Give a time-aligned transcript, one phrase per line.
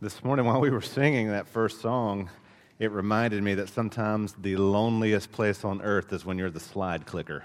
[0.00, 2.30] This morning, while we were singing that first song,
[2.78, 7.04] it reminded me that sometimes the loneliest place on earth is when you're the slide
[7.04, 7.42] clicker.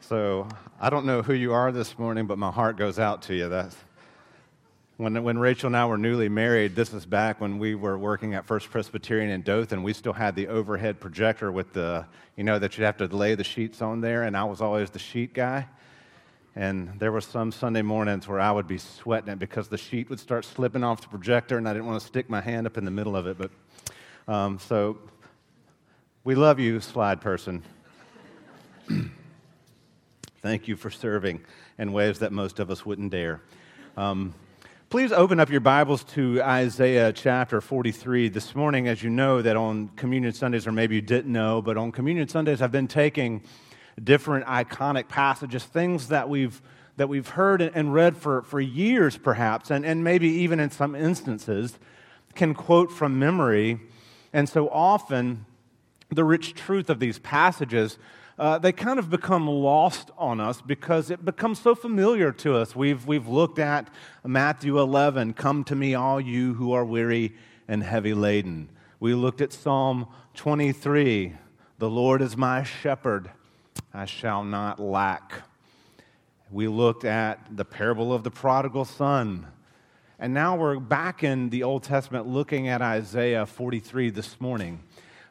[0.00, 0.46] So
[0.80, 3.48] I don't know who you are this morning, but my heart goes out to you.
[3.48, 3.74] That's,
[4.98, 8.34] when, when Rachel and I were newly married, this was back when we were working
[8.34, 9.82] at First Presbyterian in Dothan.
[9.82, 12.06] We still had the overhead projector with the,
[12.36, 14.90] you know, that you'd have to lay the sheets on there, and I was always
[14.90, 15.66] the sheet guy.
[16.54, 20.10] And there were some Sunday mornings where I would be sweating it because the sheet
[20.10, 22.76] would start slipping off the projector, and I didn't want to stick my hand up
[22.76, 23.38] in the middle of it.
[23.38, 23.50] But
[24.28, 24.98] um, so
[26.24, 27.62] we love you, slide person.
[30.42, 31.40] Thank you for serving
[31.78, 33.40] in ways that most of us wouldn't dare.
[33.96, 34.34] Um,
[34.90, 38.28] please open up your Bibles to Isaiah chapter 43.
[38.28, 41.78] This morning, as you know, that on Communion Sundays, or maybe you didn't know, but
[41.78, 43.42] on Communion Sundays, I've been taking
[44.02, 46.60] different iconic passages, things that we've,
[46.96, 50.94] that we've heard and read for, for years, perhaps, and, and maybe even in some
[50.94, 51.78] instances
[52.34, 53.80] can quote from memory.
[54.32, 55.46] And so often,
[56.10, 57.98] the rich truth of these passages,
[58.38, 62.74] uh, they kind of become lost on us because it becomes so familiar to us.
[62.74, 63.88] We've, we've looked at
[64.24, 67.34] Matthew 11, Come to me, all you who are weary
[67.68, 68.68] and heavy laden.
[69.00, 71.34] We looked at Psalm 23,
[71.78, 73.30] The Lord is my shepherd.
[73.94, 75.42] I shall not lack.
[76.50, 79.46] We looked at the parable of the prodigal son.
[80.18, 84.82] And now we're back in the Old Testament looking at Isaiah 43 this morning.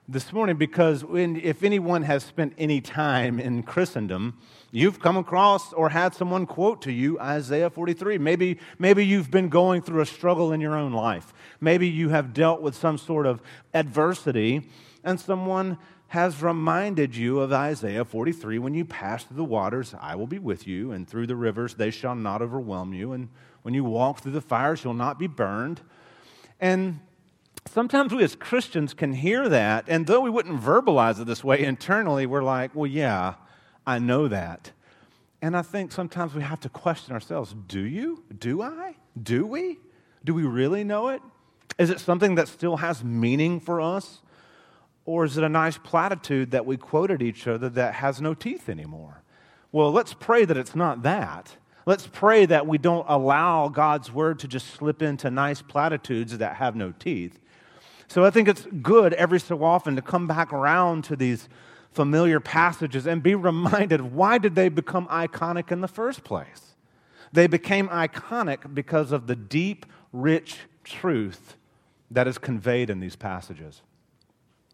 [0.07, 4.37] This morning, because when, if anyone has spent any time in Christendom,
[4.71, 8.19] you've come across or had someone quote to you Isaiah 43.
[8.19, 11.33] Maybe, maybe you've been going through a struggle in your own life.
[11.59, 13.41] Maybe you have dealt with some sort of
[13.73, 14.69] adversity,
[15.03, 15.77] and someone
[16.11, 20.39] has reminded you of Isaiah 43 when you pass through the waters, I will be
[20.39, 23.13] with you, and through the rivers, they shall not overwhelm you.
[23.13, 23.29] And
[23.61, 25.79] when you walk through the fires, you'll not be burned.
[26.59, 26.99] And
[27.65, 31.63] sometimes we as Christians can hear that, and though we wouldn't verbalize it this way
[31.63, 33.35] internally, we're like, well, yeah,
[33.87, 34.73] I know that.
[35.41, 38.25] And I think sometimes we have to question ourselves do you?
[38.37, 38.97] Do I?
[39.23, 39.79] Do we?
[40.25, 41.21] Do we really know it?
[41.77, 44.19] Is it something that still has meaning for us?
[45.05, 48.33] Or is it a nice platitude that we quote at each other that has no
[48.33, 49.23] teeth anymore?
[49.71, 51.55] Well, let's pray that it's not that.
[51.85, 56.57] Let's pray that we don't allow God's word to just slip into nice platitudes that
[56.57, 57.39] have no teeth.
[58.07, 61.49] So I think it's good every so often to come back around to these
[61.91, 66.75] familiar passages and be reminded why did they become iconic in the first place?
[67.33, 71.55] They became iconic because of the deep, rich truth
[72.11, 73.81] that is conveyed in these passages.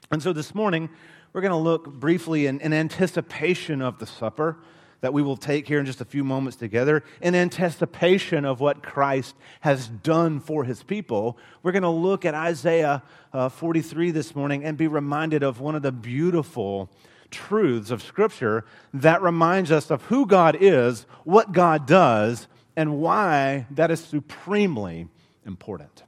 [0.09, 0.89] And so this morning,
[1.33, 4.57] we're going to look briefly in, in, anticipation of the supper
[5.01, 8.81] that we will take here in just a few moments together, in anticipation of what
[8.81, 11.37] Christ has done for his people.
[11.61, 13.03] We're going to look at Isaiah
[13.33, 16.89] uh, 43 this morning and be reminded of one of the beautiful
[17.29, 18.63] truths of Scripture
[18.93, 22.47] that reminds us of who God is, what God does,
[22.77, 25.09] and why that is supremely
[25.45, 26.03] important.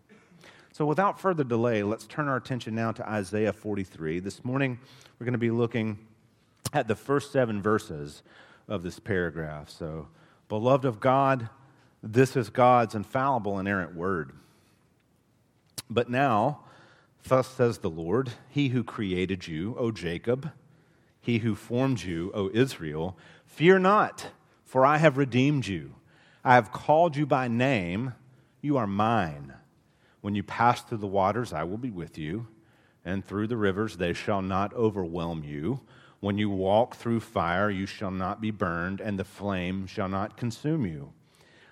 [0.79, 4.21] So, without further delay, let's turn our attention now to Isaiah 43.
[4.21, 4.79] This morning,
[5.19, 5.99] we're going to be looking
[6.71, 8.23] at the first seven verses
[8.69, 9.69] of this paragraph.
[9.69, 10.07] So,
[10.47, 11.49] beloved of God,
[12.01, 14.31] this is God's infallible, inerrant word.
[15.89, 16.61] But now,
[17.27, 20.49] thus says the Lord, He who created you, O Jacob,
[21.19, 24.27] He who formed you, O Israel, fear not,
[24.63, 25.95] for I have redeemed you.
[26.41, 28.13] I have called you by name,
[28.61, 29.55] you are mine.
[30.21, 32.47] When you pass through the waters, I will be with you,
[33.05, 35.81] and through the rivers, they shall not overwhelm you.
[36.19, 40.35] When you walk through fire, you shall not be burned, and the flame shall not
[40.35, 41.13] consume you.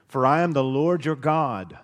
[0.07, 1.77] For I am the Lord your God,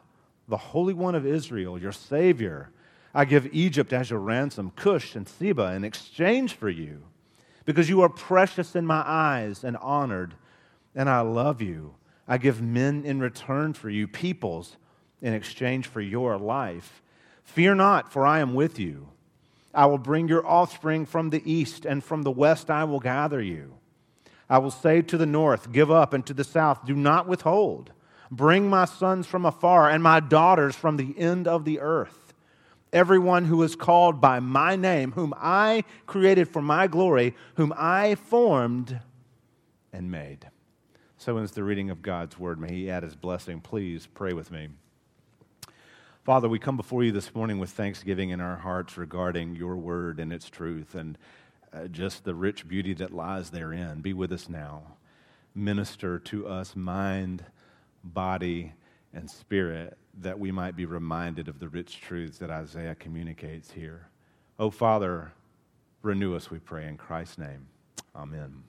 [0.48, 2.70] the Holy One of Israel, your Savior.
[3.14, 7.04] I give Egypt as your ransom, Cush and Seba in exchange for you,
[7.66, 10.36] because you are precious in my eyes and honored,
[10.96, 11.96] and I love you.
[12.26, 14.78] I give men in return for you, peoples
[15.24, 17.02] in exchange for your life.
[17.44, 19.08] Fear not, for I am with you.
[19.74, 23.42] I will bring your offspring from the east, and from the west I will gather
[23.42, 23.74] you.
[24.50, 27.92] I will say to the north, Give up, and to the south, Do not withhold.
[28.30, 32.34] Bring my sons from afar, and my daughters from the end of the earth.
[32.92, 38.16] Everyone who is called by my name, whom I created for my glory, whom I
[38.16, 39.00] formed
[39.92, 40.50] and made.
[41.18, 42.60] So ends the reading of God's word.
[42.60, 43.62] May He add His blessing.
[43.62, 44.68] Please pray with me.
[46.24, 50.22] Father, we come before you this morning with thanksgiving in our hearts regarding your word
[50.22, 51.18] and its truth and
[51.74, 54.00] uh, just the rich beauty that lies therein.
[54.00, 54.84] Be with us now.
[55.54, 57.44] Minister to us, mind,
[58.06, 58.72] body,
[59.14, 64.08] and spirit that we might be reminded of the rich truths that Isaiah communicates here.
[64.58, 65.34] Oh, Father,
[66.04, 67.68] renew us, we pray, in Christ's name.
[68.16, 68.64] Amen.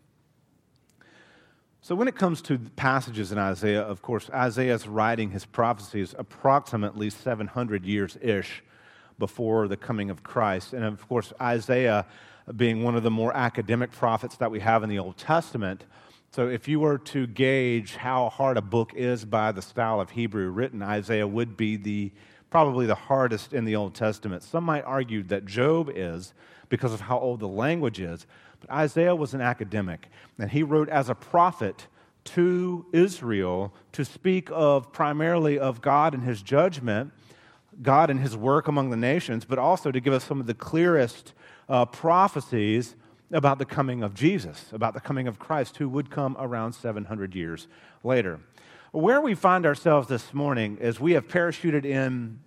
[1.84, 7.10] So, when it comes to passages in Isaiah, of course, Isaiah's writing his prophecies approximately
[7.10, 8.62] 700 years ish
[9.18, 10.72] before the coming of Christ.
[10.72, 12.06] And of course, Isaiah
[12.56, 15.84] being one of the more academic prophets that we have in the Old Testament.
[16.30, 20.08] So, if you were to gauge how hard a book is by the style of
[20.08, 22.12] Hebrew written, Isaiah would be the
[22.48, 24.42] probably the hardest in the Old Testament.
[24.42, 26.32] Some might argue that Job is
[26.70, 28.26] because of how old the language is.
[28.66, 30.08] But Isaiah was an academic,
[30.38, 31.86] and he wrote as a prophet
[32.24, 37.12] to Israel to speak of primarily of God and his judgment,
[37.82, 40.54] God and his work among the nations, but also to give us some of the
[40.54, 41.34] clearest
[41.68, 42.94] uh, prophecies
[43.30, 47.34] about the coming of Jesus, about the coming of Christ, who would come around 700
[47.34, 47.66] years
[48.02, 48.40] later.
[48.92, 52.38] Where we find ourselves this morning is we have parachuted in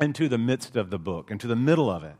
[0.00, 2.14] into the midst of the book, into the middle of it.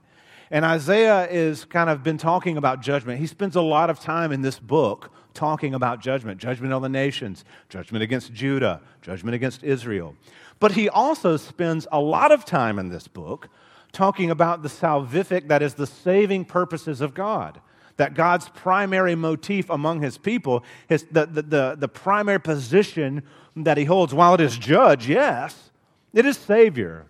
[0.52, 3.18] And Isaiah is kind of been talking about judgment.
[3.18, 6.90] He spends a lot of time in this book talking about judgment judgment on the
[6.90, 10.14] nations, judgment against Judah, judgment against Israel.
[10.60, 13.48] But he also spends a lot of time in this book
[13.92, 17.58] talking about the salvific, that is, the saving purposes of God.
[17.96, 23.22] That God's primary motif among his people, his, the, the, the, the primary position
[23.56, 25.70] that he holds, while it is judge, yes,
[26.12, 27.06] it is Savior.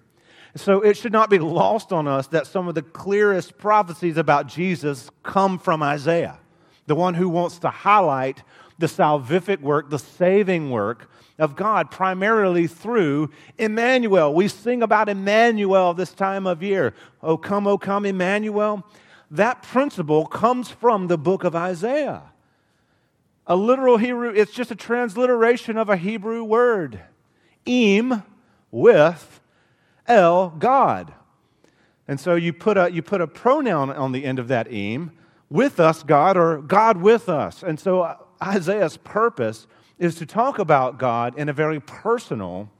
[0.54, 4.46] So it should not be lost on us that some of the clearest prophecies about
[4.46, 6.38] Jesus come from Isaiah,
[6.86, 8.42] the one who wants to highlight
[8.78, 11.08] the salvific work, the saving work
[11.38, 14.34] of God, primarily through Emmanuel.
[14.34, 16.94] We sing about Emmanuel this time of year.
[17.22, 18.86] Oh, come, oh, come, Emmanuel.
[19.30, 22.24] That principle comes from the book of Isaiah.
[23.46, 27.00] A literal Hebrew, it's just a transliteration of a Hebrew word.
[27.64, 28.22] Im,
[28.70, 29.40] with,
[30.06, 31.14] El, God.
[32.08, 35.12] And so you put a, you put a pronoun on the end of that im,
[35.48, 37.62] with us, God, or God with us.
[37.62, 39.66] And so uh, Isaiah's purpose
[39.98, 42.70] is to talk about God in a very personal,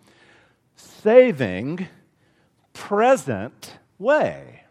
[0.75, 1.87] saving,
[2.73, 4.65] present way.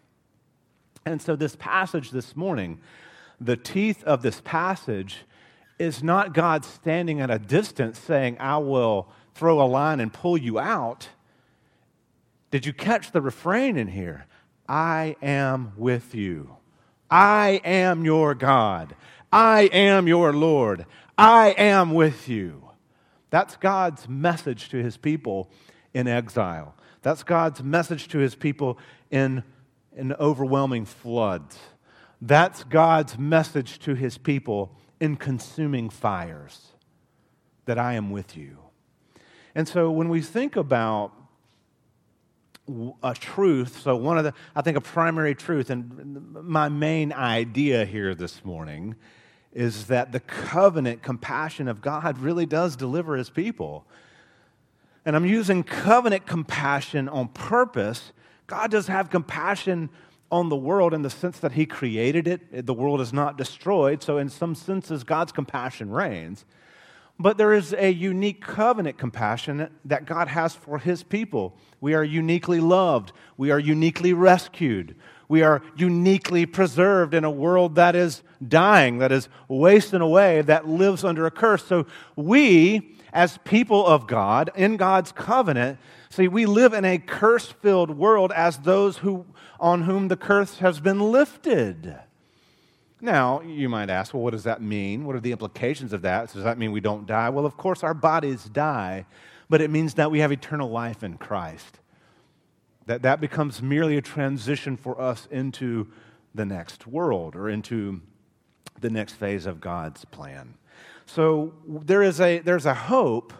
[1.06, 2.80] And so, this passage this morning,
[3.40, 5.20] the teeth of this passage
[5.80, 10.38] is not God standing at a distance saying, I will throw a line and pull
[10.38, 11.10] you out.
[12.52, 14.28] Did you catch the refrain in here?
[14.68, 16.58] I am with you.
[17.10, 18.96] I am your God.
[19.32, 20.86] I am your Lord.
[21.18, 22.70] I am with you.
[23.30, 25.50] That's God's message to his people
[25.94, 26.76] in exile.
[27.02, 28.78] That's God's message to his people
[29.10, 29.44] in,
[29.96, 31.58] in overwhelming floods.
[32.22, 36.68] That's God's message to his people in consuming fires
[37.66, 38.58] that I am with you.
[39.56, 41.14] And so when we think about
[43.04, 47.86] a truth, so one of the, I think a primary truth, and my main idea
[47.86, 48.96] here this morning
[49.54, 53.86] is that the covenant compassion of God really does deliver his people.
[55.06, 58.14] And I'm using covenant compassion on purpose.
[58.48, 59.90] God does have compassion
[60.32, 62.66] on the world in the sense that he created it.
[62.66, 64.02] The world is not destroyed.
[64.02, 66.46] So, in some senses, God's compassion reigns.
[67.22, 71.56] But there is a unique covenant compassion that God has for his people.
[71.80, 74.96] We are uniquely loved, we are uniquely rescued,
[75.28, 80.68] we are uniquely preserved in a world that is dying, that is wasting away, that
[80.68, 81.64] lives under a curse.
[81.64, 81.86] So
[82.16, 85.78] we, as people of God, in God's covenant,
[86.10, 89.28] see, we live in a curse filled world as those who,
[89.60, 92.00] on whom the curse has been lifted.
[93.02, 95.06] Now, you might ask, well, what does that mean?
[95.06, 96.32] What are the implications of that?
[96.32, 97.30] Does that mean we don't die?
[97.30, 99.06] Well, of course, our bodies die,
[99.50, 101.80] but it means that we have eternal life in Christ
[102.86, 105.88] that that becomes merely a transition for us into
[106.34, 108.02] the next world or into
[108.80, 110.56] the next phase of God's plan.
[111.06, 113.34] So there is a, there's a hope,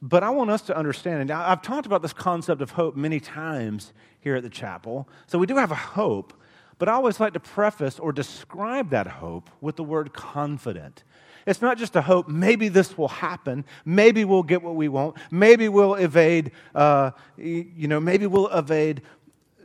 [0.00, 3.20] but I want us to understand, and I've talked about this concept of hope many
[3.20, 5.08] times here at the chapel.
[5.26, 6.32] So we do have a hope,
[6.80, 11.04] but I always like to preface or describe that hope with the word confident.
[11.46, 13.66] It's not just a hope, maybe this will happen.
[13.84, 15.18] Maybe we'll get what we want.
[15.30, 19.02] Maybe we'll evade, uh, you know, maybe we'll evade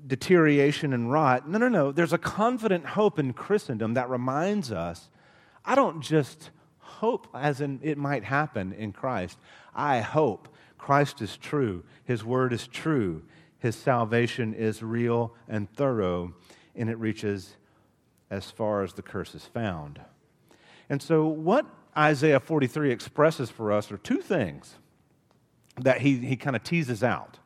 [0.05, 1.47] deterioration and rot.
[1.47, 1.93] No, no, no.
[1.93, 5.09] There's a confident hope in Christendom that reminds us
[5.63, 9.39] I don't just hope as in it might happen in Christ.
[9.73, 13.23] I hope Christ is true, His word is true,
[13.57, 16.33] His salvation is real and thorough,
[16.75, 17.55] and it reaches
[18.29, 19.99] as far as the curse is found.
[20.89, 21.65] And so, what
[21.97, 24.75] Isaiah 43 expresses for us are two things.
[25.77, 27.37] that he, he kind of teases out.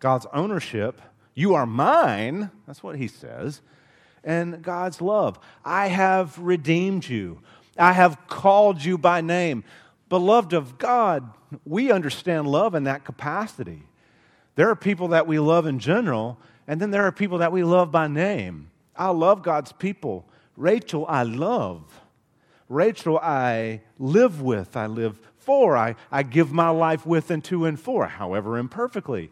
[0.00, 1.02] God's ownership,
[1.34, 3.60] you are mine, that's what he says,
[4.22, 5.38] and God's love.
[5.64, 7.40] I have redeemed you,
[7.78, 9.64] I have called you by name.
[10.08, 11.30] Beloved of God,
[11.64, 13.82] we understand love in that capacity.
[14.54, 16.38] There are people that we love in general,
[16.68, 18.70] and then there are people that we love by name.
[18.96, 20.28] I love God's people.
[20.56, 22.00] Rachel, I love.
[22.68, 27.66] Rachel, I live with, I live for, I, I give my life with and to
[27.66, 29.30] and for, however imperfectly.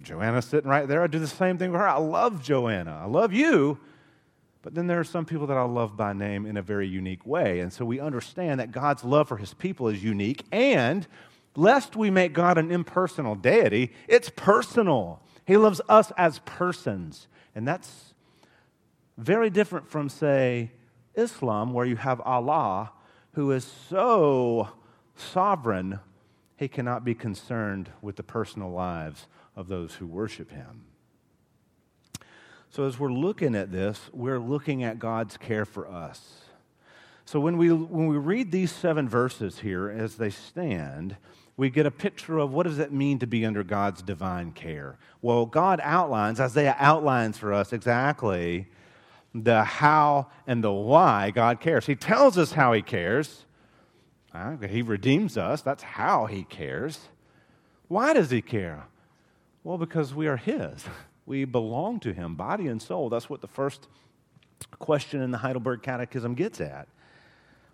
[0.00, 1.02] Joanna's sitting right there.
[1.02, 1.88] I do the same thing for her.
[1.88, 2.98] I love Joanna.
[3.02, 3.78] I love you.
[4.62, 7.26] But then there are some people that I love by name in a very unique
[7.26, 7.60] way.
[7.60, 10.44] And so we understand that God's love for his people is unique.
[10.50, 11.06] And
[11.56, 15.20] lest we make God an impersonal deity, it's personal.
[15.46, 17.26] He loves us as persons.
[17.54, 18.11] And that's
[19.16, 20.72] very different from, say,
[21.14, 22.92] Islam, where you have Allah,
[23.32, 24.70] who is so
[25.14, 26.00] sovereign,
[26.56, 29.26] he cannot be concerned with the personal lives
[29.56, 30.84] of those who worship him.
[32.70, 36.44] So, as we're looking at this, we're looking at God's care for us.
[37.26, 41.16] So, when we, when we read these seven verses here as they stand,
[41.56, 44.98] we get a picture of what does it mean to be under God's divine care.
[45.20, 48.68] Well, God outlines, Isaiah outlines for us exactly
[49.34, 51.86] the how and the why God cares.
[51.86, 53.46] He tells us how He cares.
[54.34, 55.62] Ah, he redeems us.
[55.62, 57.08] That's how He cares.
[57.88, 58.86] Why does He care?
[59.64, 60.84] Well, because we are His.
[61.24, 63.08] We belong to Him, body and soul.
[63.08, 63.86] That's what the first
[64.80, 66.88] question in the Heidelberg Catechism gets at.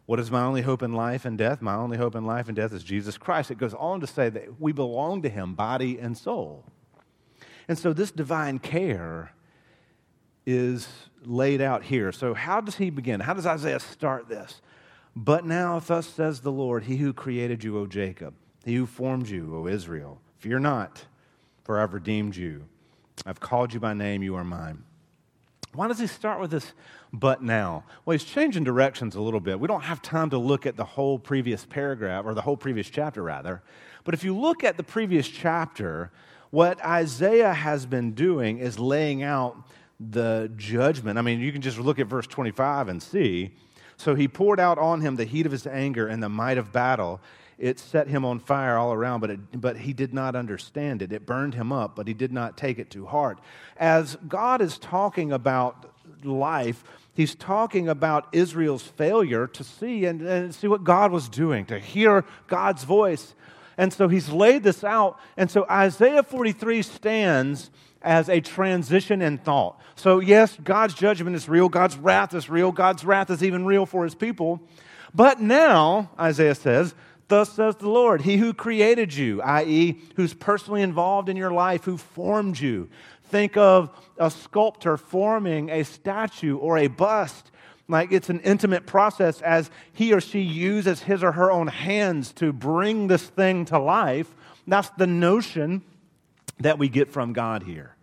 [0.04, 1.62] What is my only hope in life and death?
[1.62, 3.50] My only hope in life and death is Jesus Christ.
[3.50, 6.62] It goes on to say that we belong to Him, body and soul.
[7.68, 9.32] And so this divine care
[10.46, 12.12] is laid out here.
[12.12, 13.20] So, how does he begin?
[13.20, 14.60] How does Isaiah start this?
[15.16, 18.34] But now, thus says the Lord, He who created you, O Jacob,
[18.64, 21.04] He who formed you, O Israel, fear not,
[21.64, 22.64] for I've redeemed you.
[23.26, 24.84] I've called you by name, you are mine.
[25.75, 26.72] Why does he start with this
[27.12, 27.84] but now?
[28.04, 29.60] Well, he's changing directions a little bit.
[29.60, 32.88] We don't have time to look at the whole previous paragraph, or the whole previous
[32.88, 33.62] chapter, rather.
[34.04, 36.10] But if you look at the previous chapter,
[36.50, 39.56] what Isaiah has been doing is laying out
[40.00, 41.18] the judgment.
[41.18, 43.54] I mean, you can just look at verse 25 and see.
[43.96, 46.72] So he poured out on him the heat of his anger and the might of
[46.72, 47.20] battle.
[47.58, 51.12] It set him on fire all around, but, it, but he did not understand it.
[51.12, 53.40] It burned him up, but he did not take it to heart.
[53.76, 60.54] As God is talking about life, he's talking about Israel's failure to see and, and
[60.54, 63.34] see what God was doing, to hear God's voice.
[63.76, 65.18] And so he's laid this out.
[65.36, 67.70] And so Isaiah 43 stands
[68.02, 69.80] as a transition in thought.
[69.96, 73.86] So, yes, God's judgment is real, God's wrath is real, God's wrath is even real
[73.86, 74.60] for his people.
[75.14, 76.94] But now, Isaiah says,
[77.28, 81.84] Thus says the Lord, He who created you, i.e., who's personally involved in your life,
[81.84, 82.88] who formed you.
[83.24, 87.50] Think of a sculptor forming a statue or a bust.
[87.86, 92.32] Like it's an intimate process as he or she uses his or her own hands
[92.34, 94.34] to bring this thing to life.
[94.66, 95.82] That's the notion
[96.60, 97.96] that we get from God here.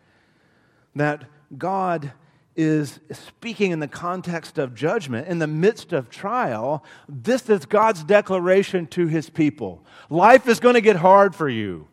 [0.95, 1.25] That
[1.57, 2.12] God
[2.55, 6.83] is speaking in the context of judgment, in the midst of trial.
[7.09, 9.83] This is God's declaration to his people.
[10.09, 11.88] Life is going to get hard for you.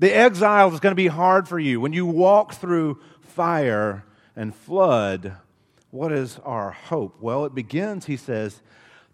[0.00, 1.80] The exile is going to be hard for you.
[1.80, 4.04] When you walk through fire
[4.34, 5.36] and flood,
[5.90, 7.16] what is our hope?
[7.20, 8.60] Well, it begins, he says,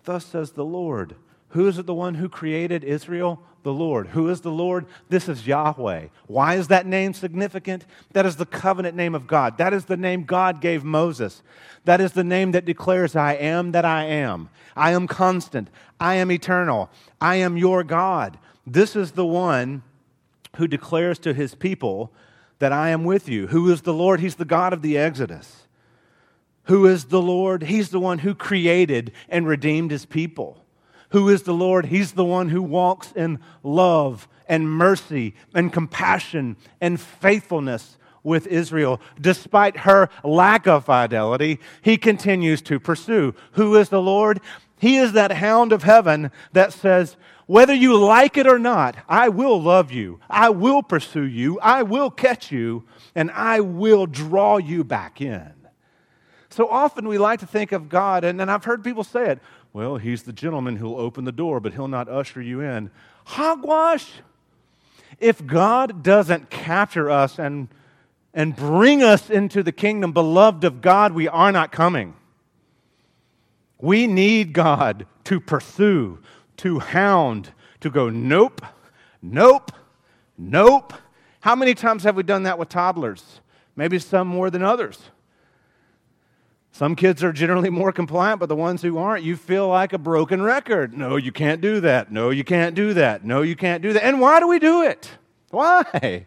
[0.05, 1.17] Thus says the Lord.
[1.49, 3.43] Who is it the one who created Israel?
[3.65, 4.09] The Lord.
[4.09, 4.87] Who is the Lord?
[5.09, 6.09] This is Yahweh.
[6.29, 7.85] Why is that name significant?
[8.13, 9.59] That is the covenant name of God.
[9.59, 11.43] That is the name God gave Moses.
[11.85, 14.51] That is the name that declares, I am that I am.
[14.77, 15.69] I am constant.
[15.99, 16.91] I am eternal.
[17.21, 18.39] I am your God.
[18.67, 19.83] This is the one
[20.57, 22.13] who declares to his people
[22.59, 23.49] that I am with you.
[23.49, 24.21] Who is the Lord?
[24.21, 25.67] He's the God of the Exodus.
[26.65, 27.65] Who is the Lord?
[27.65, 30.64] He's the one who created and redeemed his people.
[31.11, 31.87] Who is the Lord?
[31.87, 39.01] He's the one who walks in love and mercy and compassion and faithfulness with Israel.
[39.21, 43.35] Despite her lack of fidelity, he continues to pursue.
[43.53, 44.41] Who is the Lord?
[44.79, 49.29] He is that hound of heaven that says, whether you like it or not, I
[49.29, 50.19] will love you.
[50.31, 51.61] I will pursue you.
[51.61, 52.85] I will catch you.
[53.15, 55.53] And I will draw you back in.
[56.49, 59.41] So often we like to think of God, and, and I've heard people say it
[59.75, 62.91] well, he's the gentleman who'll open the door, but he'll not usher you in.
[63.27, 64.11] Hogwash!
[65.21, 67.69] If God doesn't capture us and,
[68.33, 72.15] and bring us into the kingdom, beloved of God, we are not coming.
[73.79, 76.21] We need God to pursue,
[76.57, 78.63] to hound, to go, nope,
[79.21, 79.71] nope,
[80.37, 80.93] Nope.
[81.41, 83.41] How many times have we done that with toddlers?
[83.77, 84.99] Maybe some more than others.
[86.75, 89.99] Some kids are generally more compliant, but the ones who aren't, you feel like a
[89.99, 90.93] broken record.
[90.93, 92.11] No, you can't do that.
[92.11, 93.25] No, you can't do that.
[93.25, 94.03] No, you can't do that.
[94.03, 95.09] And why do we do it?
[95.51, 96.27] Why?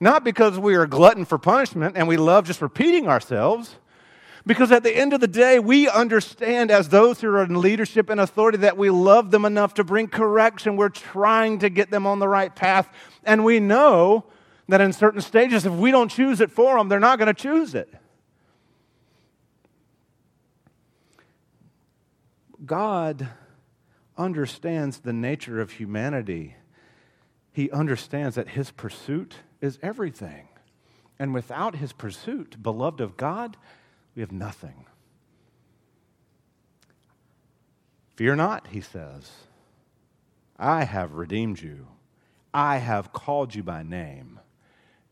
[0.00, 3.76] Not because we are glutton for punishment and we love just repeating ourselves.
[4.44, 8.10] Because at the end of the day, we understand as those who are in leadership
[8.10, 10.76] and authority that we love them enough to bring correction.
[10.76, 12.92] We're trying to get them on the right path.
[13.22, 14.24] And we know
[14.66, 17.40] that in certain stages, if we don't choose it for them, they're not going to
[17.40, 17.94] choose it.
[22.64, 23.28] God
[24.16, 26.56] understands the nature of humanity.
[27.52, 30.48] He understands that his pursuit is everything.
[31.18, 33.56] And without his pursuit, beloved of God,
[34.14, 34.86] we have nothing.
[38.16, 39.30] Fear not, he says.
[40.58, 41.88] I have redeemed you.
[42.52, 44.40] I have called you by name.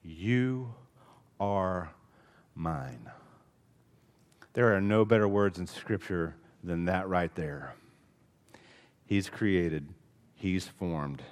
[0.03, 0.75] You
[1.41, 1.91] are
[2.55, 3.11] mine.
[4.53, 7.75] There are no better words in Scripture than that right there.
[9.07, 9.89] He's created,
[10.35, 11.23] He's formed.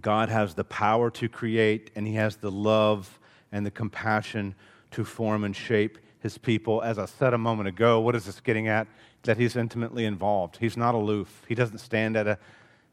[0.00, 3.18] God has the power to create, and He has the love
[3.52, 4.54] and the compassion
[4.92, 6.82] to form and shape His people.
[6.82, 8.88] As I said a moment ago, what is this getting at?
[9.22, 10.56] That He's intimately involved.
[10.58, 12.38] He's not aloof, He doesn't stand at a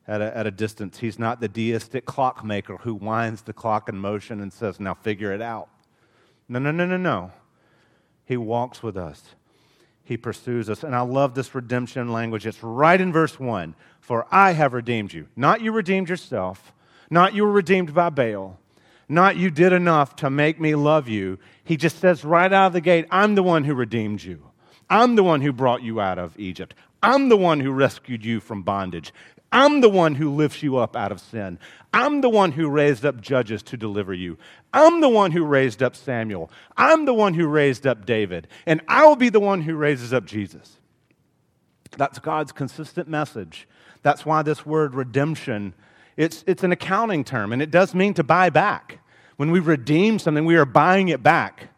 [0.07, 0.99] at a, at a distance.
[0.99, 5.31] He's not the deistic clockmaker who winds the clock in motion and says, Now figure
[5.31, 5.69] it out.
[6.49, 7.31] No, no, no, no, no.
[8.25, 9.35] He walks with us
[10.03, 10.83] he pursues us.
[10.83, 12.45] And I love this redemption language.
[12.45, 15.27] It's right in verse 1 For I have redeemed you.
[15.35, 16.73] Not you redeemed yourself,
[17.09, 18.59] not you were redeemed by Baal,
[19.07, 21.37] not you did enough to make me love you.
[21.63, 24.41] He just says right out of the gate, I'm the one who redeemed you.
[24.89, 26.75] I'm the one who brought you out of Egypt.
[27.03, 29.13] I'm the one who rescued you from bondage.
[29.51, 31.59] I'm the one who lifts you up out of sin.
[31.93, 34.37] I'm the one who raised up judges to deliver you.
[34.73, 36.49] I'm the one who raised up Samuel.
[36.77, 38.47] I'm the one who raised up David.
[38.65, 40.77] And I will be the one who raises up Jesus.
[41.97, 43.67] That's God's consistent message.
[44.03, 45.73] That's why this word redemption,
[46.15, 48.99] it's, it's an accounting term, and it does mean to buy back.
[49.35, 51.69] When we redeem something, we are buying it back.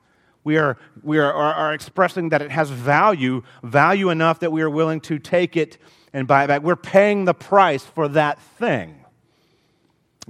[0.43, 4.61] We are, we are, are, are expressing that it has value, value enough that we
[4.61, 5.77] are willing to take it
[6.13, 6.61] and buy it back.
[6.61, 9.03] We're paying the price for that thing.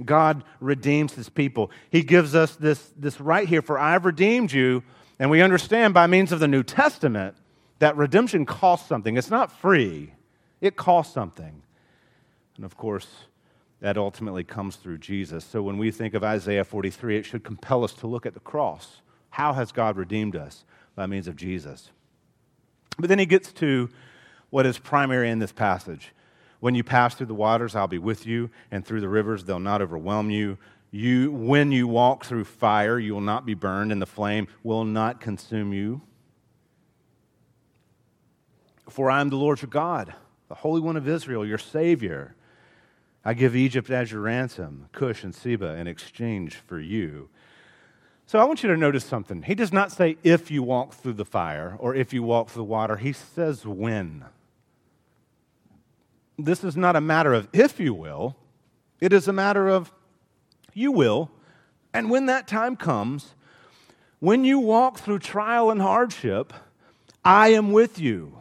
[0.02, 1.70] God redeems his people.
[1.90, 4.82] He gives us this, this right here for I've redeemed you.
[5.18, 7.36] And we understand by means of the New Testament
[7.78, 9.16] that redemption costs something.
[9.16, 10.14] It's not free,
[10.60, 11.62] it costs something.
[12.56, 13.06] And of course,
[13.80, 15.44] that ultimately comes through Jesus.
[15.44, 18.40] So when we think of Isaiah 43, it should compel us to look at the
[18.40, 19.02] cross.
[19.30, 20.64] How has God redeemed us?
[20.94, 21.90] By means of Jesus.
[22.98, 23.90] But then he gets to
[24.54, 26.12] what is primary in this passage.
[26.60, 29.58] When you pass through the waters, I'll be with you, and through the rivers, they'll
[29.58, 30.58] not overwhelm you.
[30.92, 34.84] You, when you walk through fire, you will not be burned, and the flame will
[34.84, 36.02] not consume you.
[38.88, 40.14] For I am the Lord your God,
[40.46, 42.36] the Holy One of Israel, your Savior.
[43.24, 47.28] I give Egypt as your ransom, Cush and Seba in exchange for you.
[48.24, 49.42] So I want you to notice something.
[49.42, 52.60] He does not say if you walk through the fire or if you walk through
[52.60, 54.26] the water, he says when
[56.38, 58.36] this is not a matter of if you will,
[59.00, 59.92] it is a matter of
[60.72, 61.30] you will.
[61.92, 63.34] And when that time comes,
[64.18, 66.52] when you walk through trial and hardship,
[67.24, 68.38] I am with you.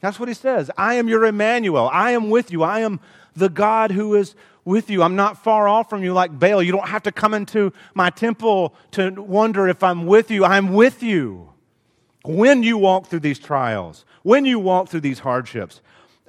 [0.00, 0.70] That's what he says.
[0.76, 1.88] I am your Emmanuel.
[1.92, 2.62] I am with you.
[2.62, 3.00] I am
[3.34, 4.34] the God who is
[4.64, 5.02] with you.
[5.02, 6.62] I'm not far off from you like Baal.
[6.62, 10.44] You don't have to come into my temple to wonder if I'm with you.
[10.44, 11.52] I'm with you.
[12.24, 15.80] When you walk through these trials, when you walk through these hardships,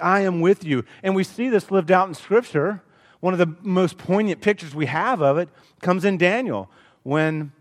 [0.01, 0.85] I am with you.
[1.03, 2.81] And we see this lived out in Scripture.
[3.19, 5.49] One of the most poignant pictures we have of it
[5.81, 6.69] comes in Daniel
[7.03, 7.51] when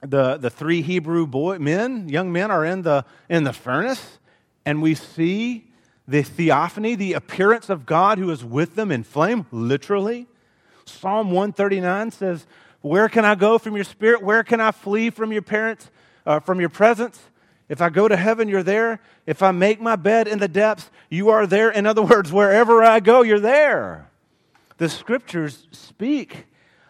[0.00, 4.18] the, the three Hebrew boy, men, young men, are in the, in the furnace,
[4.66, 5.70] and we see
[6.06, 10.26] the theophany, the appearance of God who is with them in flame, literally.
[10.84, 12.46] Psalm 139 says,
[12.82, 14.22] Where can I go from your spirit?
[14.22, 15.90] Where can I flee from your parents,
[16.26, 17.20] uh, from your presence?
[17.68, 19.00] If I go to heaven, you're there.
[19.26, 21.70] If I make my bed in the depths, you are there.
[21.70, 24.10] In other words, wherever I go, you're there.
[24.78, 26.46] The scriptures speak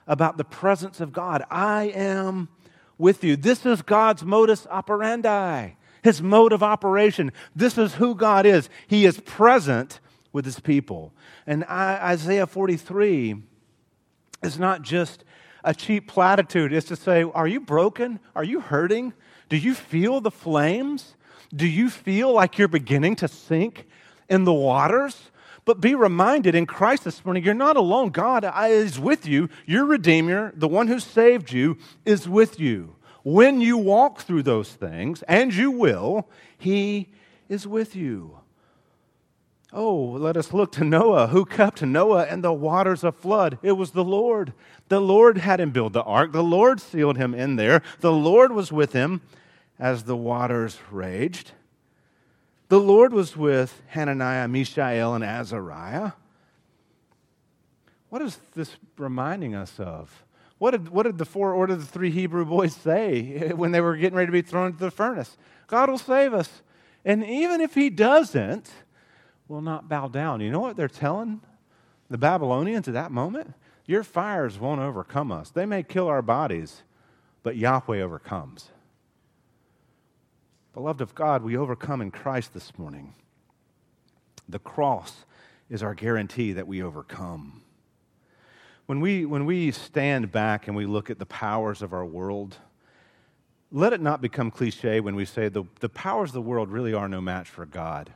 [0.07, 1.45] about the presence of God.
[1.51, 2.49] I am
[2.99, 3.37] with you.
[3.37, 5.71] This is God's modus operandi,
[6.03, 7.33] his mode of operation.
[7.55, 8.69] This is who God is.
[8.87, 10.01] He is present
[10.33, 11.13] with his people.
[11.47, 13.43] And Isaiah 43
[14.43, 15.25] is not just
[15.63, 18.21] a cheap platitude, it's to say, Are you broken?
[18.35, 19.15] Are you hurting?
[19.49, 21.15] Do you feel the flames?
[21.55, 23.87] Do you feel like you're beginning to sink
[24.29, 25.31] in the waters?
[25.65, 28.11] But be reminded in Christ this morning, you're not alone.
[28.11, 29.49] God is with you.
[29.67, 32.97] Your Redeemer, the one who saved you, is with you.
[33.23, 36.29] When you walk through those things, and you will,
[36.59, 37.09] He
[37.49, 38.39] is with you.
[39.77, 43.59] Oh, let us look to Noah, who kept Noah and the waters of flood.
[43.61, 44.53] It was the Lord.
[44.89, 46.31] The Lord had him build the ark.
[46.31, 47.83] The Lord sealed him in there.
[47.99, 49.21] The Lord was with him
[49.77, 51.51] as the waters raged.
[52.69, 56.13] The Lord was with Hananiah, Mishael, and Azariah.
[58.11, 60.25] What is this reminding us of?
[60.59, 63.97] What did, what did the four or the three Hebrew boys say when they were
[63.97, 65.37] getting ready to be thrown into the furnace?
[65.67, 66.63] God will save us.
[67.05, 68.71] And even if he doesn't,
[69.49, 70.41] we'll not bow down.
[70.41, 71.41] You know what they're telling
[72.11, 73.55] the Babylonians at that moment?
[73.87, 75.51] Your fires won't overcome us.
[75.51, 76.83] They may kill our bodies,
[77.43, 78.71] but Yahweh overcomes.
[80.73, 83.15] Beloved of God, we overcome in Christ this morning.
[84.49, 85.25] The cross
[85.71, 87.63] is our guarantee that we overcome.
[88.87, 92.57] When we, when we stand back and we look at the powers of our world,
[93.71, 96.93] let it not become cliche when we say the, the powers of the world really
[96.93, 98.13] are no match for God.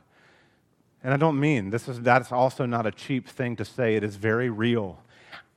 [1.03, 3.95] And I don't mean this is that's also not a cheap thing to say.
[3.95, 4.99] It is very real.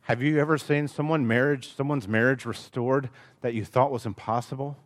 [0.02, 3.08] Have you ever seen someone marriage, someone's marriage restored
[3.40, 4.76] that you thought was impossible?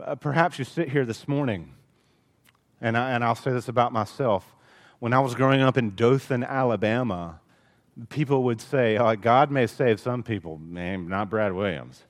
[0.00, 1.74] Uh, perhaps you sit here this morning,
[2.80, 4.54] and, I, and I'll say this about myself.
[4.98, 7.40] When I was growing up in Dothan, Alabama,
[8.08, 12.02] people would say, oh, God may save some people, man, not Brad Williams.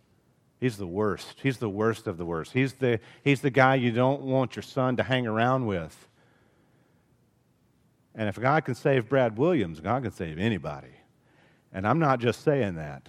[0.58, 1.36] He's the worst.
[1.42, 2.52] He's the worst of the worst.
[2.52, 6.06] He's the, he's the guy you don't want your son to hang around with.
[8.14, 10.94] And if God can save Brad Williams, God can save anybody.
[11.72, 13.08] And I'm not just saying that.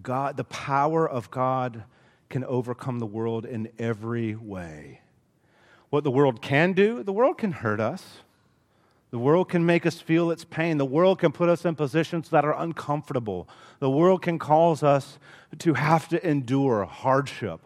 [0.00, 1.84] God, the power of God
[2.28, 5.00] can overcome the world in every way.
[5.90, 8.18] What the world can do, the world can hurt us.
[9.10, 10.78] The world can make us feel its pain.
[10.78, 13.46] The world can put us in positions that are uncomfortable.
[13.78, 15.18] The world can cause us
[15.58, 17.60] to have to endure hardship.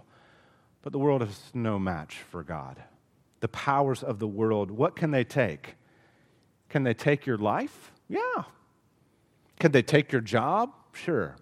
[0.83, 2.83] But the world is no match for God.
[3.41, 5.77] The powers of the world, what can they take?
[6.69, 7.93] Can they take your life?
[8.09, 8.45] Yeah.
[9.61, 10.71] Could they take your job?
[10.93, 11.37] Sure.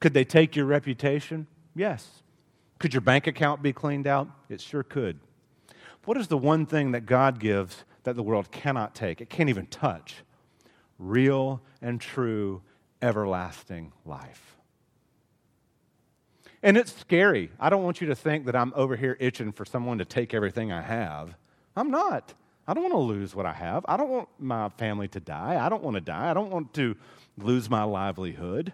[0.00, 1.46] Could they take your reputation?
[1.74, 2.22] Yes.
[2.78, 4.28] Could your bank account be cleaned out?
[4.48, 5.18] It sure could.
[6.04, 9.20] What is the one thing that God gives that the world cannot take?
[9.20, 10.16] It can't even touch.
[10.98, 12.62] Real and true,
[13.02, 14.57] everlasting life.
[16.62, 17.50] And it's scary.
[17.60, 20.34] I don't want you to think that I'm over here itching for someone to take
[20.34, 21.34] everything I have.
[21.76, 22.34] I'm not.
[22.66, 23.84] I don't want to lose what I have.
[23.88, 25.64] I don't want my family to die.
[25.64, 26.30] I don't want to die.
[26.30, 26.96] I don't want to
[27.38, 28.72] lose my livelihood.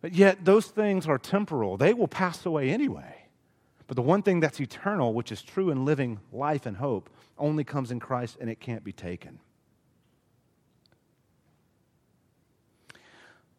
[0.00, 3.24] But yet, those things are temporal, they will pass away anyway.
[3.86, 7.64] But the one thing that's eternal, which is true in living life and hope, only
[7.64, 9.40] comes in Christ and it can't be taken.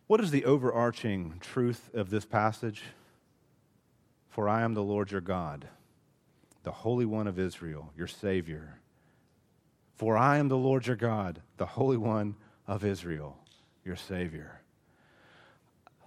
[0.08, 2.84] What is the overarching truth of this passage?
[4.30, 5.68] For I am the Lord your God,
[6.64, 8.80] the Holy One of Israel, your Savior.
[9.96, 12.36] For I am the Lord your God, the Holy One
[12.68, 13.38] of Israel,
[13.84, 14.62] your Savior.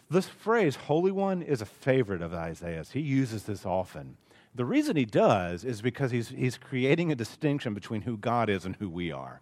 [0.08, 2.92] This phrase, Holy One, is a favorite of Isaiah's.
[2.92, 4.16] He uses this often.
[4.54, 8.64] The reason he does is because he's, he's creating a distinction between who God is
[8.64, 9.40] and who we are.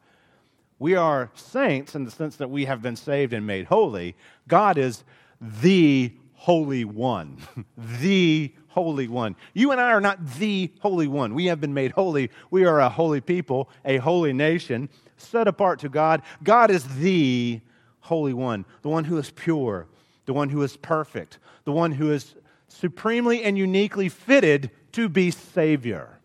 [0.79, 4.15] We are saints in the sense that we have been saved and made holy.
[4.47, 5.05] God is
[5.41, 7.39] the Holy One.
[8.01, 9.37] the Holy One.
[9.55, 11.35] You and I are not the Holy One.
[11.35, 12.31] We have been made holy.
[12.51, 16.23] We are a holy people, a holy nation, set apart to God.
[16.43, 17.61] God is the
[18.01, 19.87] Holy One, the one who is pure,
[20.27, 22.35] the one who is perfect, the one who is
[22.69, 26.15] supremely and uniquely fitted to be Savior.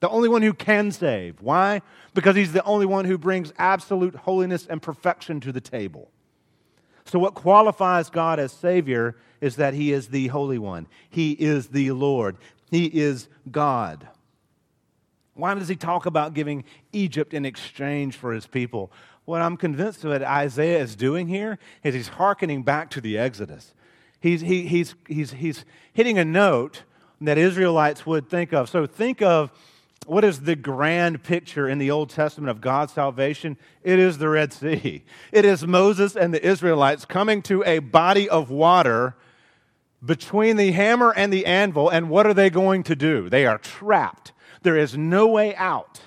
[0.00, 1.40] The only one who can save.
[1.40, 1.82] Why?
[2.14, 6.10] Because he's the only one who brings absolute holiness and perfection to the table.
[7.04, 10.86] So, what qualifies God as Savior is that He is the Holy One.
[11.08, 12.36] He is the Lord.
[12.70, 14.06] He is God.
[15.34, 18.92] Why does He talk about giving Egypt in exchange for His people?
[19.30, 23.74] what I'm convinced that Isaiah is doing here is he's hearkening back to the Exodus.
[24.20, 26.82] He's, he, he's, he's, he's hitting a note
[27.20, 28.68] that Israelites would think of.
[28.68, 29.52] So think of
[30.06, 33.56] what is the grand picture in the Old Testament of God's salvation?
[33.82, 35.04] It is the Red Sea.
[35.32, 39.14] It is Moses and the Israelites coming to a body of water
[40.04, 43.28] between the hammer and the anvil, and what are they going to do?
[43.28, 44.32] They are trapped.
[44.62, 46.00] There is no way out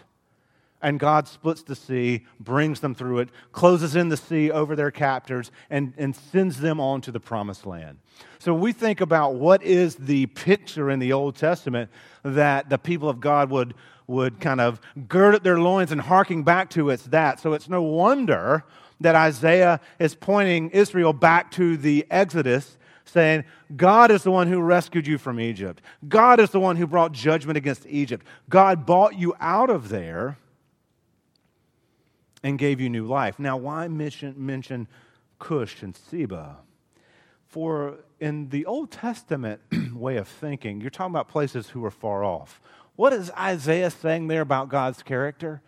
[0.84, 4.91] and God splits the sea, brings them through it, closes in the sea over their
[4.91, 7.98] captors, and, and sends them on to the promised land.
[8.38, 11.89] So we think about what is the picture in the Old Testament
[12.24, 13.74] that the people of God would,
[14.08, 17.39] would kind of gird at their loins and harking back to it's that.
[17.39, 18.65] So it's no wonder
[19.00, 24.60] that Isaiah is pointing Israel back to the Exodus, saying, God is the one who
[24.60, 25.82] rescued you from Egypt.
[26.10, 28.26] God is the one who brought judgment against Egypt.
[28.50, 30.38] God bought you out of there
[32.43, 33.39] and gave you new life.
[33.39, 34.88] Now, why mention, mention
[35.39, 36.58] Cush and Seba?
[37.47, 39.62] For in the Old Testament
[39.93, 42.60] way of thinking, you're talking about places who are far off.
[42.95, 45.62] What is Isaiah saying there about God's character?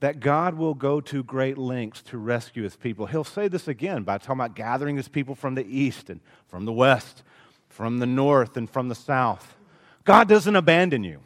[0.00, 3.06] That God will go to great lengths to rescue his people.
[3.06, 6.64] He'll say this again by talking about gathering his people from the east and from
[6.64, 7.22] the west,
[7.68, 9.56] from the north and from the south.
[10.04, 11.20] God doesn't abandon you.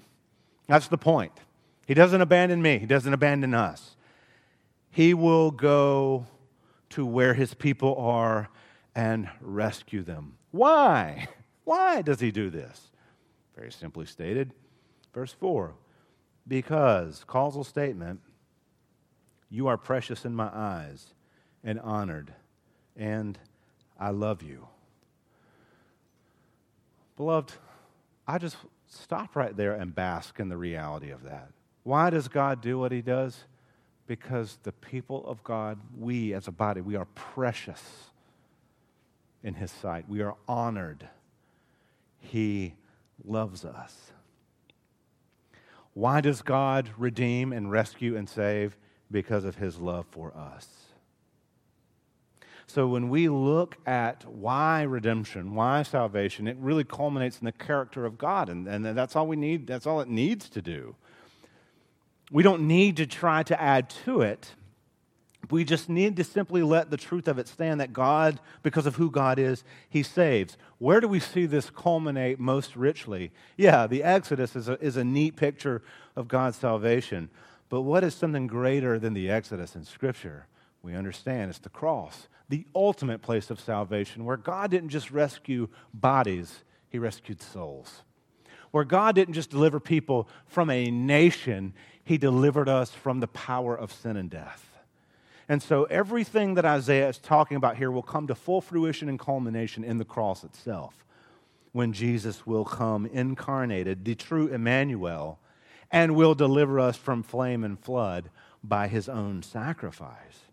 [0.68, 1.32] That's the point.
[1.86, 3.96] He doesn't abandon me, He doesn't abandon us.
[4.98, 6.26] He will go
[6.90, 8.48] to where his people are
[8.96, 10.38] and rescue them.
[10.50, 11.28] Why?
[11.64, 12.90] Why does he do this?
[13.54, 14.52] Very simply stated,
[15.14, 15.76] verse 4
[16.48, 18.18] because, causal statement,
[19.48, 21.14] you are precious in my eyes
[21.62, 22.34] and honored,
[22.96, 23.38] and
[24.00, 24.66] I love you.
[27.16, 27.52] Beloved,
[28.26, 28.56] I just
[28.88, 31.50] stop right there and bask in the reality of that.
[31.84, 33.44] Why does God do what he does?
[34.08, 37.82] Because the people of God, we as a body, we are precious
[39.44, 40.08] in his sight.
[40.08, 41.06] We are honored.
[42.18, 42.74] He
[43.24, 44.12] loves us.
[45.92, 48.76] Why does God redeem and rescue and save?
[49.10, 50.66] Because of his love for us.
[52.66, 58.04] So when we look at why redemption, why salvation, it really culminates in the character
[58.04, 58.48] of God.
[58.48, 60.94] And, and that's all we need, that's all it needs to do.
[62.30, 64.54] We don't need to try to add to it.
[65.50, 68.96] We just need to simply let the truth of it stand that God, because of
[68.96, 70.58] who God is, He saves.
[70.78, 73.30] Where do we see this culminate most richly?
[73.56, 75.82] Yeah, the Exodus is a, is a neat picture
[76.16, 77.30] of God's salvation.
[77.70, 80.46] But what is something greater than the Exodus in Scripture?
[80.82, 85.68] We understand it's the cross, the ultimate place of salvation, where God didn't just rescue
[85.94, 88.02] bodies, He rescued souls.
[88.70, 91.72] Where God didn't just deliver people from a nation,
[92.08, 94.70] He delivered us from the power of sin and death.
[95.46, 99.18] And so everything that Isaiah is talking about here will come to full fruition and
[99.18, 101.04] culmination in the cross itself
[101.72, 105.38] when Jesus will come incarnated, the true Emmanuel,
[105.90, 108.30] and will deliver us from flame and flood
[108.64, 110.46] by his own sacrifice.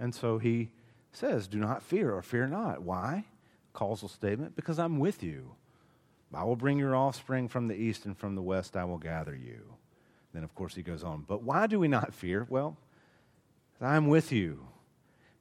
[0.00, 0.70] And so he
[1.12, 2.82] says, Do not fear or fear not.
[2.82, 3.26] Why?
[3.72, 5.54] Causal statement, because I'm with you.
[6.34, 9.34] I will bring your offspring from the east and from the west, I will gather
[9.34, 9.74] you.
[10.34, 11.24] Then, of course, he goes on.
[11.26, 12.46] But why do we not fear?
[12.50, 12.76] Well,
[13.80, 14.66] I'm with you.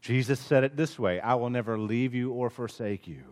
[0.02, 3.24] Jesus said it this way I will never leave you or forsake you.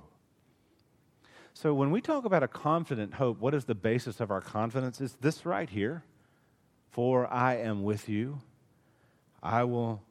[1.53, 4.99] So, when we talk about a confident hope, what is the basis of our confidence?
[4.99, 6.03] Is this right here.
[6.89, 8.41] For I am with you.
[9.41, 10.01] I will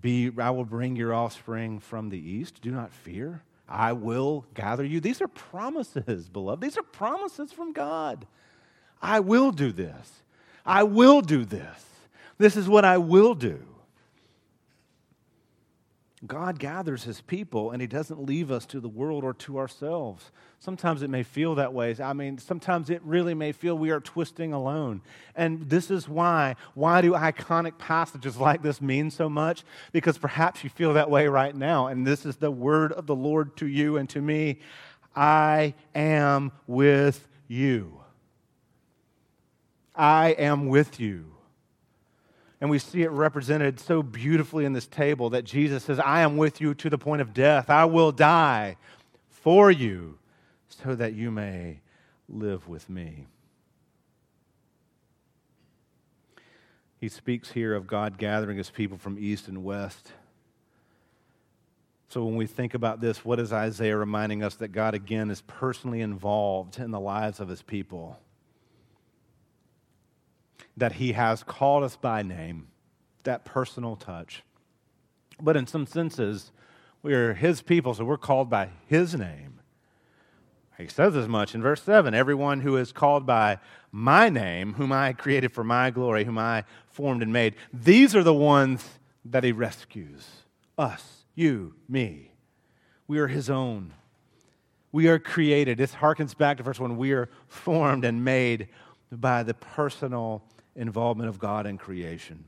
[0.00, 2.60] be I will bring your offspring from the east.
[2.60, 3.42] Do not fear.
[3.68, 5.00] I will gather you.
[5.00, 6.62] These are promises, beloved.
[6.62, 8.26] These are promises from God.
[9.02, 10.22] I will do this.
[10.64, 11.84] I will do this.
[12.38, 13.67] This is what I will do.
[16.26, 20.32] God gathers his people and he doesn't leave us to the world or to ourselves.
[20.58, 21.94] Sometimes it may feel that way.
[22.02, 25.00] I mean, sometimes it really may feel we are twisting alone.
[25.36, 26.56] And this is why.
[26.74, 29.62] Why do iconic passages like this mean so much?
[29.92, 31.86] Because perhaps you feel that way right now.
[31.86, 34.58] And this is the word of the Lord to you and to me
[35.14, 38.00] I am with you.
[39.94, 41.37] I am with you.
[42.60, 46.36] And we see it represented so beautifully in this table that Jesus says, I am
[46.36, 47.70] with you to the point of death.
[47.70, 48.76] I will die
[49.30, 50.18] for you
[50.68, 51.80] so that you may
[52.28, 53.26] live with me.
[57.00, 60.12] He speaks here of God gathering his people from east and west.
[62.08, 65.42] So when we think about this, what is Isaiah reminding us that God again is
[65.42, 68.18] personally involved in the lives of his people?
[70.78, 72.68] That He has called us by name,
[73.24, 74.42] that personal touch.
[75.40, 76.52] But in some senses,
[77.02, 79.60] we are His people, so we're called by His name.
[80.78, 83.58] He says as much in verse 7 Everyone who is called by
[83.90, 88.22] my name, whom I created for my glory, whom I formed and made, these are
[88.22, 88.84] the ones
[89.24, 90.26] that He rescues
[90.76, 92.30] us, you, me.
[93.08, 93.94] We are His own.
[94.92, 95.76] We are created.
[95.76, 96.96] This harkens back to verse 1.
[96.96, 98.68] We are formed and made
[99.10, 100.44] by the personal
[100.78, 102.44] involvement of God in creation.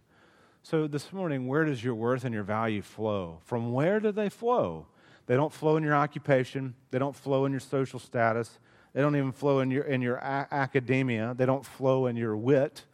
[0.62, 3.38] So this morning, where does your worth and your value flow?
[3.44, 4.86] From where do they flow?
[5.26, 8.58] They don't flow in your occupation, they don't flow in your social status,
[8.92, 11.34] They don't even flow in your, in your a- academia.
[11.36, 12.84] They don't flow in your wit.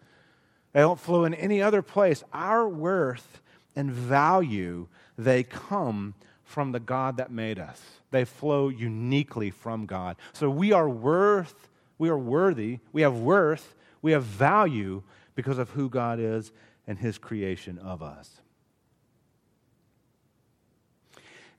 [0.72, 2.22] They don't flow in any other place.
[2.32, 3.40] Our worth
[3.74, 7.80] and value, they come from the God that made us.
[8.10, 10.16] They flow uniquely from God.
[10.32, 11.68] So we are worth,
[11.98, 15.02] we are worthy, we have worth, we have value
[15.36, 16.50] because of who God is
[16.88, 18.40] and his creation of us.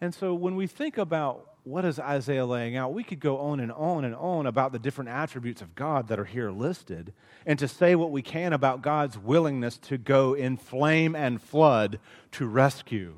[0.01, 3.59] And so when we think about what is Isaiah laying out, we could go on
[3.59, 7.13] and on and on about the different attributes of God that are here listed,
[7.45, 11.99] and to say what we can about God's willingness to go in flame and flood
[12.33, 13.15] to rescue.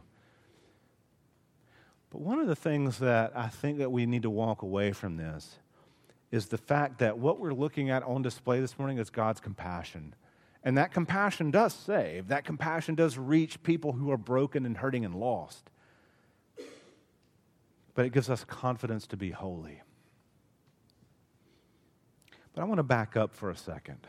[2.10, 5.18] But one of the things that I think that we need to walk away from
[5.18, 5.60] this
[6.32, 10.16] is the fact that what we're looking at on display this morning is God's compassion.
[10.64, 12.28] And that compassion does save.
[12.28, 15.70] That compassion does reach people who are broken and hurting and lost.
[17.96, 19.82] But it gives us confidence to be holy.
[22.54, 24.08] But I want to back up for a second.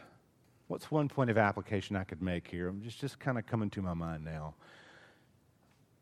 [0.66, 2.68] What's one point of application I could make here?
[2.68, 4.54] I'm just, just kind of coming to my mind now.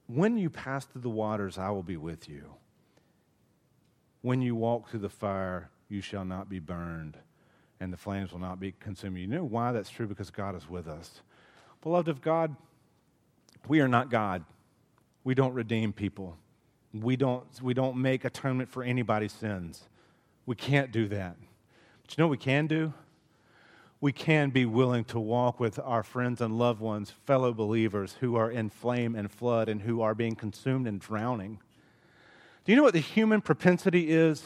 [0.07, 2.55] When you pass through the waters, I will be with you.
[4.23, 7.19] When you walk through the fire, you shall not be burned,
[7.81, 9.19] and the flames will not be consumed.
[9.19, 10.07] You know why that's true?
[10.07, 11.21] Because God is with us.
[11.83, 12.57] Beloved of God,
[13.69, 14.45] we are not God.
[15.25, 16.37] We don't redeem people.
[16.93, 19.83] We don't, we don't make atonement for anybody's sins.
[20.47, 21.37] We can't do that.
[22.03, 22.95] But you know what we can do?
[24.01, 28.37] We can be willing to walk with our friends and loved ones, fellow believers who
[28.37, 31.59] are in flame and flood and who are being consumed and drowning.
[32.65, 34.45] Do you know what the human propensity is?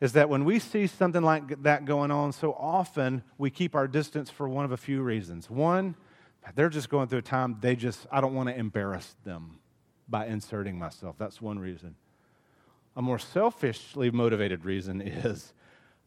[0.00, 3.88] Is that when we see something like that going on, so often we keep our
[3.88, 5.48] distance for one of a few reasons.
[5.48, 5.94] One,
[6.54, 9.58] they're just going through a time they just, I don't want to embarrass them
[10.08, 11.16] by inserting myself.
[11.18, 11.96] That's one reason.
[12.94, 15.52] A more selfishly motivated reason is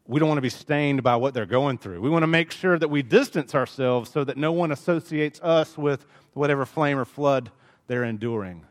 [0.06, 2.00] we don't want to be stained by what they're going through.
[2.00, 5.76] We want to make sure that we distance ourselves so that no one associates us
[5.76, 7.50] with whatever flame or flood
[7.86, 8.64] they're enduring.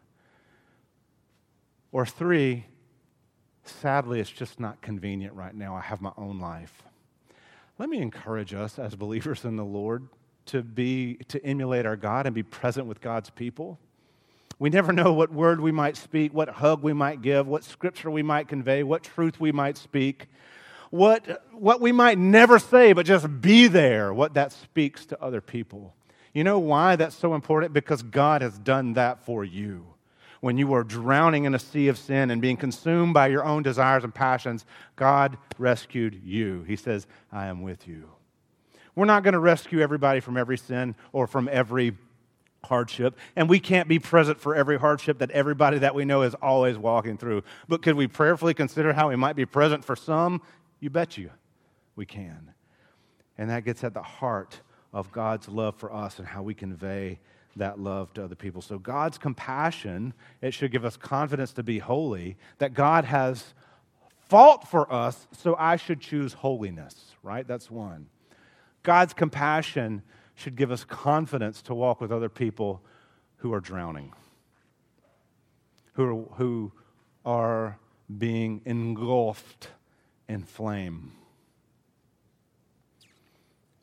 [1.92, 2.66] Or three,
[3.70, 5.76] sadly, it's just not convenient right now.
[5.76, 6.84] I have my own life.
[7.78, 10.08] Let me encourage us as believers in the Lord
[10.48, 13.80] to be to emulate our God and be present with God's people.
[14.58, 18.12] We never know what word we might speak, what hug we might give, what scripture
[18.12, 20.28] we might convey, what truth we might speak,
[20.90, 25.40] what, what we might never say, but just be there, what that speaks to other
[25.40, 25.94] people.
[26.34, 27.74] You know why that's so important?
[27.74, 29.89] Because God has done that for you
[30.42, 33.64] when you were drowning in a sea of sin and being consumed by your own
[33.64, 36.64] desires and passions, God rescued you.
[36.64, 38.10] He says, I am with you.
[38.96, 41.96] We're not going to rescue everybody from every sin or from every
[42.66, 46.36] hardship, and we can't be present for every hardship that everybody that we know is
[46.36, 47.44] always walking through.
[47.68, 50.42] But could we prayerfully consider how we might be present for some?
[50.80, 51.32] You bet you
[51.96, 52.52] we can.
[53.38, 54.60] And that gets at the heart
[54.92, 57.20] of God's love for us and how we convey
[57.60, 58.62] that love to other people.
[58.62, 63.54] So, God's compassion, it should give us confidence to be holy, that God has
[64.28, 67.48] fought for us, so I should choose holiness, right?
[67.48, 68.08] That's one.
[68.84, 70.04] God's compassion
[70.36, 72.82] should give us confidence to walk with other people
[73.38, 74.14] who are drowning,
[75.94, 76.72] who are, who
[77.26, 77.80] are
[78.18, 79.70] being engulfed
[80.28, 81.12] in flame.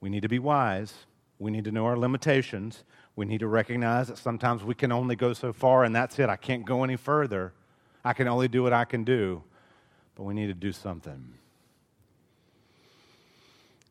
[0.01, 0.95] We need to be wise.
[1.39, 2.85] We need to know our limitations.
[3.17, 6.29] We need to recognize that sometimes we can only go so far and that's it.
[6.29, 7.55] I can't go any further.
[8.05, 9.43] I can only do what I can do.
[10.15, 11.35] But we need to do something.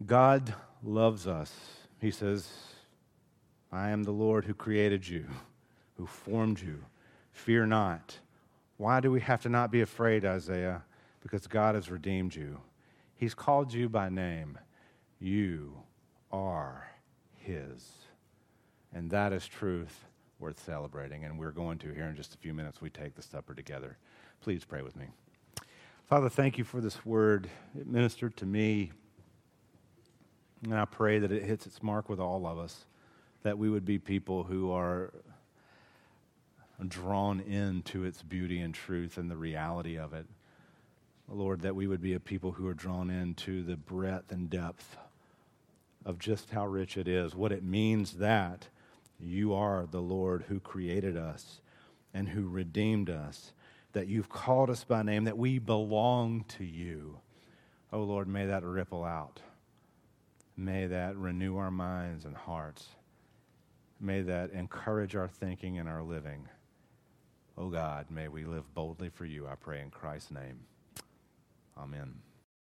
[0.06, 1.54] God loves us.
[2.00, 2.48] He says,
[3.72, 5.26] I am the Lord who created you,
[5.98, 6.86] who formed you.
[7.32, 8.20] Fear not.
[8.78, 10.84] Why do we have to not be afraid, Isaiah?
[11.22, 12.60] Because God has redeemed you.
[13.16, 14.58] He's called you by name.
[15.20, 15.74] You
[16.32, 16.92] are
[17.40, 18.05] His.
[18.96, 20.06] And that is truth
[20.40, 21.26] worth celebrating.
[21.26, 22.82] And we're going to here in just a few minutes.
[22.82, 23.98] We take the supper together.
[24.42, 25.06] Please pray with me.
[26.08, 27.50] Father, thank you for this word.
[27.78, 28.92] It ministered to me.
[30.64, 32.86] And I pray that it hits its mark with all of us,
[33.44, 35.12] that we would be people who are
[36.88, 40.26] drawn into its beauty and truth and the reality of it.
[41.28, 44.96] Lord, that we would be a people who are drawn into the breadth and depth
[46.06, 48.68] of just how rich it is, what it means that
[49.20, 51.62] you are the Lord who created us
[52.14, 53.54] and who redeemed us,
[53.94, 57.20] that you've called us by name, that we belong to you.
[57.92, 59.40] Oh Lord, may that ripple out.
[60.58, 62.88] May that renew our minds and hearts.
[64.00, 66.48] May that encourage our thinking and our living.
[67.58, 70.60] Oh God, may we live boldly for you, I pray in Christ's name.
[71.78, 72.25] Amen.